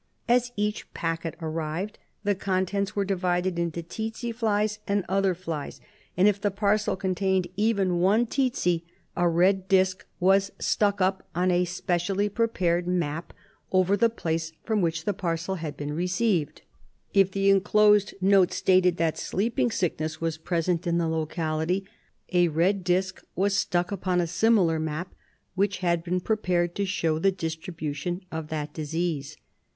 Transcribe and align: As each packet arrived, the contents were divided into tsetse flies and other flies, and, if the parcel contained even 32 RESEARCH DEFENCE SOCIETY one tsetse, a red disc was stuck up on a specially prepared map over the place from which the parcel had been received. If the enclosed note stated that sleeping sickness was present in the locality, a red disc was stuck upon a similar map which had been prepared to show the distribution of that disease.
As 0.27 0.51
each 0.55 0.91
packet 0.95 1.35
arrived, 1.41 1.99
the 2.23 2.33
contents 2.33 2.95
were 2.95 3.05
divided 3.05 3.59
into 3.59 3.83
tsetse 3.83 4.33
flies 4.33 4.79
and 4.87 5.05
other 5.07 5.35
flies, 5.35 5.79
and, 6.17 6.27
if 6.27 6.41
the 6.41 6.49
parcel 6.49 6.95
contained 6.95 7.45
even 7.55 7.89
32 7.89 7.93
RESEARCH 7.93 8.29
DEFENCE 8.29 8.57
SOCIETY 8.57 8.71
one 8.79 8.81
tsetse, 8.81 8.91
a 9.17 9.29
red 9.29 9.67
disc 9.67 10.05
was 10.19 10.51
stuck 10.57 11.01
up 11.01 11.27
on 11.35 11.51
a 11.51 11.65
specially 11.65 12.27
prepared 12.29 12.87
map 12.87 13.31
over 13.71 13.95
the 13.95 14.09
place 14.09 14.53
from 14.63 14.81
which 14.81 15.05
the 15.05 15.13
parcel 15.13 15.53
had 15.61 15.77
been 15.77 15.93
received. 15.93 16.63
If 17.13 17.29
the 17.29 17.51
enclosed 17.51 18.15
note 18.19 18.51
stated 18.53 18.97
that 18.97 19.19
sleeping 19.19 19.69
sickness 19.69 20.19
was 20.19 20.39
present 20.39 20.87
in 20.87 20.97
the 20.97 21.07
locality, 21.07 21.85
a 22.33 22.47
red 22.47 22.83
disc 22.83 23.23
was 23.35 23.55
stuck 23.55 23.91
upon 23.91 24.19
a 24.19 24.25
similar 24.25 24.79
map 24.79 25.13
which 25.53 25.77
had 25.85 26.03
been 26.03 26.21
prepared 26.21 26.73
to 26.73 26.85
show 26.87 27.19
the 27.19 27.31
distribution 27.31 28.21
of 28.31 28.47
that 28.47 28.73
disease. 28.73 29.37